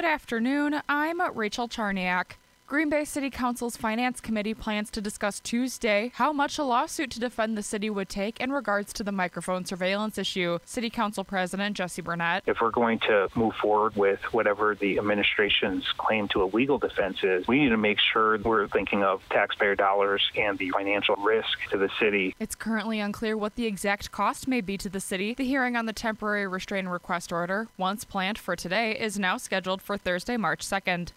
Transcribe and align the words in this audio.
Good 0.00 0.08
afternoon. 0.08 0.80
I'm 0.88 1.20
Rachel 1.36 1.68
Charniak. 1.68 2.38
Green 2.70 2.88
Bay 2.88 3.04
City 3.04 3.30
Council's 3.30 3.76
Finance 3.76 4.20
Committee 4.20 4.54
plans 4.54 4.92
to 4.92 5.00
discuss 5.00 5.40
Tuesday 5.40 6.12
how 6.14 6.32
much 6.32 6.56
a 6.56 6.62
lawsuit 6.62 7.10
to 7.10 7.18
defend 7.18 7.58
the 7.58 7.64
city 7.64 7.90
would 7.90 8.08
take 8.08 8.38
in 8.38 8.52
regards 8.52 8.92
to 8.92 9.02
the 9.02 9.10
microphone 9.10 9.64
surveillance 9.64 10.18
issue. 10.18 10.56
City 10.64 10.88
Council 10.88 11.24
President 11.24 11.76
Jesse 11.76 12.00
Brunette. 12.00 12.44
If 12.46 12.58
we're 12.60 12.70
going 12.70 13.00
to 13.08 13.28
move 13.34 13.54
forward 13.60 13.96
with 13.96 14.20
whatever 14.32 14.76
the 14.76 14.98
administration's 14.98 15.84
claim 15.98 16.28
to 16.28 16.44
a 16.44 16.46
legal 16.46 16.78
defense 16.78 17.16
is, 17.24 17.44
we 17.48 17.58
need 17.58 17.70
to 17.70 17.76
make 17.76 17.98
sure 17.98 18.38
we're 18.38 18.68
thinking 18.68 19.02
of 19.02 19.20
taxpayer 19.30 19.74
dollars 19.74 20.22
and 20.36 20.56
the 20.56 20.70
financial 20.70 21.16
risk 21.16 21.58
to 21.72 21.76
the 21.76 21.90
city. 21.98 22.36
It's 22.38 22.54
currently 22.54 23.00
unclear 23.00 23.36
what 23.36 23.56
the 23.56 23.66
exact 23.66 24.12
cost 24.12 24.46
may 24.46 24.60
be 24.60 24.78
to 24.78 24.88
the 24.88 25.00
city. 25.00 25.34
The 25.34 25.44
hearing 25.44 25.74
on 25.74 25.86
the 25.86 25.92
temporary 25.92 26.46
restraining 26.46 26.92
request 26.92 27.32
order, 27.32 27.66
once 27.76 28.04
planned 28.04 28.38
for 28.38 28.54
today, 28.54 28.96
is 28.96 29.18
now 29.18 29.38
scheduled 29.38 29.82
for 29.82 29.98
Thursday, 29.98 30.36
March 30.36 30.64
2nd. 30.64 31.08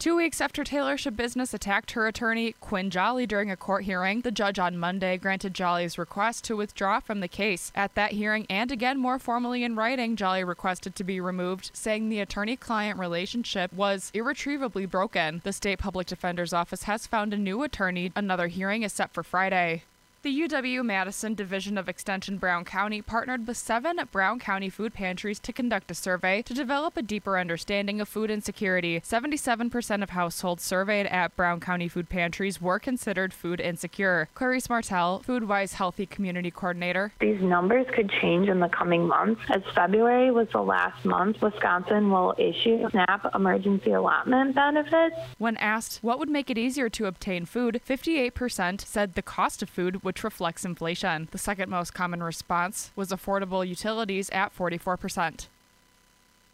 Two 0.00 0.16
weeks 0.16 0.40
after 0.40 0.64
Taylor 0.64 0.96
Schabusiness 0.96 1.52
attacked 1.52 1.90
her 1.90 2.06
attorney, 2.06 2.54
Quinn 2.58 2.88
Jolly, 2.88 3.26
during 3.26 3.50
a 3.50 3.56
court 3.56 3.84
hearing, 3.84 4.22
the 4.22 4.30
judge 4.30 4.58
on 4.58 4.78
Monday 4.78 5.18
granted 5.18 5.52
Jolly's 5.52 5.98
request 5.98 6.42
to 6.44 6.56
withdraw 6.56 7.00
from 7.00 7.20
the 7.20 7.28
case. 7.28 7.70
At 7.74 7.94
that 7.96 8.12
hearing, 8.12 8.46
and 8.48 8.72
again 8.72 8.98
more 8.98 9.18
formally 9.18 9.62
in 9.62 9.76
writing, 9.76 10.16
Jolly 10.16 10.42
requested 10.42 10.94
to 10.94 11.04
be 11.04 11.20
removed, 11.20 11.70
saying 11.74 12.08
the 12.08 12.20
attorney 12.20 12.56
client 12.56 12.98
relationship 12.98 13.74
was 13.74 14.10
irretrievably 14.14 14.86
broken. 14.86 15.42
The 15.44 15.52
state 15.52 15.80
public 15.80 16.06
defender's 16.06 16.54
office 16.54 16.84
has 16.84 17.06
found 17.06 17.34
a 17.34 17.36
new 17.36 17.62
attorney. 17.62 18.10
Another 18.16 18.46
hearing 18.46 18.84
is 18.84 18.94
set 18.94 19.12
for 19.12 19.22
Friday. 19.22 19.82
The 20.22 20.42
UW 20.42 20.84
Madison 20.84 21.32
Division 21.32 21.78
of 21.78 21.88
Extension 21.88 22.36
Brown 22.36 22.66
County 22.66 23.00
partnered 23.00 23.46
with 23.46 23.56
seven 23.56 23.98
Brown 24.12 24.38
County 24.38 24.68
food 24.68 24.92
pantries 24.92 25.40
to 25.40 25.50
conduct 25.50 25.90
a 25.90 25.94
survey 25.94 26.42
to 26.42 26.52
develop 26.52 26.98
a 26.98 27.02
deeper 27.02 27.38
understanding 27.38 28.02
of 28.02 28.08
food 28.08 28.30
insecurity. 28.30 29.00
77% 29.00 30.02
of 30.02 30.10
households 30.10 30.62
surveyed 30.62 31.06
at 31.06 31.34
Brown 31.36 31.58
County 31.58 31.88
food 31.88 32.10
pantries 32.10 32.60
were 32.60 32.78
considered 32.78 33.32
food 33.32 33.62
insecure. 33.62 34.28
Clarice 34.34 34.68
Martell, 34.68 35.22
FoodWise 35.26 35.72
Healthy 35.72 36.04
Community 36.04 36.50
Coordinator. 36.50 37.14
These 37.18 37.40
numbers 37.40 37.86
could 37.94 38.10
change 38.20 38.50
in 38.50 38.60
the 38.60 38.68
coming 38.68 39.08
months. 39.08 39.40
As 39.48 39.62
February 39.74 40.30
was 40.30 40.48
the 40.52 40.60
last 40.60 41.02
month, 41.02 41.40
Wisconsin 41.40 42.10
will 42.10 42.34
issue 42.36 42.86
SNAP 42.90 43.34
emergency 43.34 43.92
allotment 43.92 44.54
benefits. 44.54 45.16
When 45.38 45.56
asked 45.56 46.00
what 46.02 46.18
would 46.18 46.28
make 46.28 46.50
it 46.50 46.58
easier 46.58 46.90
to 46.90 47.06
obtain 47.06 47.46
food, 47.46 47.80
58% 47.88 48.82
said 48.82 49.14
the 49.14 49.22
cost 49.22 49.62
of 49.62 49.70
food 49.70 50.02
which 50.10 50.24
reflects 50.24 50.64
inflation. 50.64 51.28
The 51.30 51.38
second 51.38 51.70
most 51.70 51.94
common 51.94 52.20
response 52.20 52.90
was 52.96 53.10
affordable 53.10 53.64
utilities 53.64 54.28
at 54.30 54.52
44%. 54.52 55.46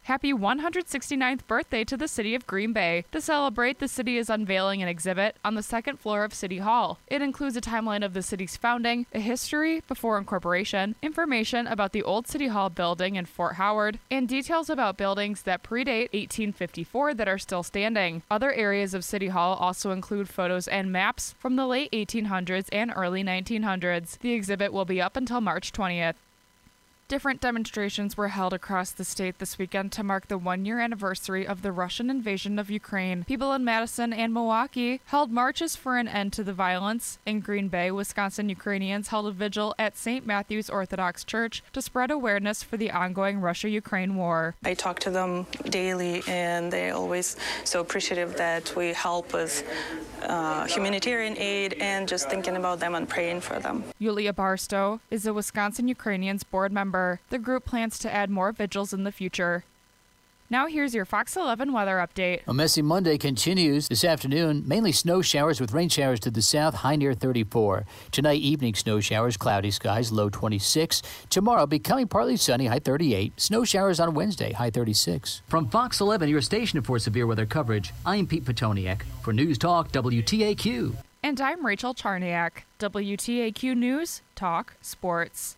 Happy 0.06 0.32
169th 0.32 1.44
birthday 1.48 1.82
to 1.82 1.96
the 1.96 2.06
city 2.06 2.36
of 2.36 2.46
Green 2.46 2.72
Bay. 2.72 3.04
To 3.10 3.20
celebrate, 3.20 3.80
the 3.80 3.88
city 3.88 4.18
is 4.18 4.30
unveiling 4.30 4.80
an 4.80 4.86
exhibit 4.86 5.34
on 5.44 5.56
the 5.56 5.64
second 5.64 5.98
floor 5.98 6.22
of 6.22 6.32
City 6.32 6.58
Hall. 6.58 7.00
It 7.08 7.22
includes 7.22 7.56
a 7.56 7.60
timeline 7.60 8.04
of 8.04 8.14
the 8.14 8.22
city's 8.22 8.56
founding, 8.56 9.06
a 9.12 9.18
history 9.18 9.82
before 9.88 10.16
incorporation, 10.16 10.94
information 11.02 11.66
about 11.66 11.90
the 11.90 12.04
old 12.04 12.28
City 12.28 12.46
Hall 12.46 12.70
building 12.70 13.16
in 13.16 13.24
Fort 13.24 13.56
Howard, 13.56 13.98
and 14.08 14.28
details 14.28 14.70
about 14.70 14.96
buildings 14.96 15.42
that 15.42 15.64
predate 15.64 16.12
1854 16.14 17.12
that 17.14 17.26
are 17.26 17.36
still 17.36 17.64
standing. 17.64 18.22
Other 18.30 18.52
areas 18.52 18.94
of 18.94 19.04
City 19.04 19.26
Hall 19.26 19.56
also 19.56 19.90
include 19.90 20.28
photos 20.28 20.68
and 20.68 20.92
maps 20.92 21.34
from 21.36 21.56
the 21.56 21.66
late 21.66 21.90
1800s 21.90 22.68
and 22.70 22.92
early 22.94 23.24
1900s. 23.24 24.20
The 24.20 24.34
exhibit 24.34 24.72
will 24.72 24.84
be 24.84 25.02
up 25.02 25.16
until 25.16 25.40
March 25.40 25.72
20th. 25.72 26.14
Different 27.08 27.40
demonstrations 27.40 28.16
were 28.16 28.26
held 28.28 28.52
across 28.52 28.90
the 28.90 29.04
state 29.04 29.38
this 29.38 29.58
weekend 29.58 29.92
to 29.92 30.02
mark 30.02 30.26
the 30.26 30.36
one 30.36 30.64
year 30.64 30.80
anniversary 30.80 31.46
of 31.46 31.62
the 31.62 31.70
Russian 31.70 32.10
invasion 32.10 32.58
of 32.58 32.68
Ukraine. 32.68 33.22
People 33.22 33.52
in 33.52 33.64
Madison 33.64 34.12
and 34.12 34.34
Milwaukee 34.34 35.00
held 35.04 35.30
marches 35.30 35.76
for 35.76 35.98
an 35.98 36.08
end 36.08 36.32
to 36.32 36.42
the 36.42 36.52
violence. 36.52 37.20
In 37.24 37.38
Green 37.38 37.68
Bay, 37.68 37.92
Wisconsin 37.92 38.48
Ukrainians 38.48 39.06
held 39.06 39.28
a 39.28 39.30
vigil 39.30 39.72
at 39.78 39.96
St. 39.96 40.26
Matthew's 40.26 40.68
Orthodox 40.68 41.22
Church 41.22 41.62
to 41.74 41.80
spread 41.80 42.10
awareness 42.10 42.64
for 42.64 42.76
the 42.76 42.90
ongoing 42.90 43.38
Russia 43.38 43.68
Ukraine 43.68 44.16
war. 44.16 44.56
I 44.64 44.74
talk 44.74 44.98
to 45.00 45.10
them 45.10 45.46
daily, 45.70 46.24
and 46.26 46.72
they're 46.72 46.96
always 46.96 47.36
so 47.62 47.78
appreciative 47.78 48.36
that 48.38 48.74
we 48.74 48.92
help 48.92 49.32
with 49.32 49.62
uh, 50.24 50.64
humanitarian 50.66 51.38
aid 51.38 51.74
and 51.74 52.08
just 52.08 52.28
thinking 52.28 52.56
about 52.56 52.80
them 52.80 52.96
and 52.96 53.08
praying 53.08 53.42
for 53.42 53.60
them. 53.60 53.84
Yulia 54.00 54.32
Barstow 54.32 54.98
is 55.08 55.24
a 55.24 55.32
Wisconsin 55.32 55.86
Ukrainians 55.86 56.42
board 56.42 56.72
member. 56.72 56.95
The 57.30 57.38
group 57.38 57.64
plans 57.64 57.98
to 58.00 58.12
add 58.12 58.30
more 58.30 58.52
vigils 58.52 58.92
in 58.92 59.04
the 59.04 59.12
future. 59.12 59.64
Now 60.48 60.68
here's 60.68 60.94
your 60.94 61.04
Fox 61.04 61.36
11 61.36 61.72
weather 61.72 61.96
update. 61.96 62.42
A 62.46 62.54
messy 62.54 62.80
Monday 62.80 63.18
continues 63.18 63.88
this 63.88 64.04
afternoon. 64.04 64.62
Mainly 64.64 64.92
snow 64.92 65.20
showers 65.20 65.60
with 65.60 65.72
rain 65.72 65.88
showers 65.88 66.20
to 66.20 66.30
the 66.30 66.40
south, 66.40 66.74
high 66.76 66.94
near 66.94 67.14
34. 67.14 67.84
Tonight, 68.12 68.40
evening 68.40 68.74
snow 68.76 69.00
showers, 69.00 69.36
cloudy 69.36 69.72
skies, 69.72 70.12
low 70.12 70.28
26. 70.30 71.02
Tomorrow, 71.30 71.66
becoming 71.66 72.06
partly 72.06 72.36
sunny, 72.36 72.66
high 72.66 72.78
38. 72.78 73.40
Snow 73.40 73.64
showers 73.64 73.98
on 73.98 74.14
Wednesday, 74.14 74.52
high 74.52 74.70
36. 74.70 75.42
From 75.48 75.68
Fox 75.68 76.00
11, 76.00 76.28
your 76.28 76.40
station 76.40 76.80
for 76.80 76.98
severe 77.00 77.26
weather 77.26 77.46
coverage, 77.46 77.92
I'm 78.04 78.28
Pete 78.28 78.44
Petoniak 78.44 79.02
for 79.22 79.32
News 79.32 79.58
Talk 79.58 79.90
WTAQ. 79.90 80.94
And 81.24 81.40
I'm 81.40 81.66
Rachel 81.66 81.92
Charniak. 81.92 82.62
WTAQ 82.78 83.76
News, 83.76 84.22
Talk, 84.36 84.74
Sports. 84.80 85.54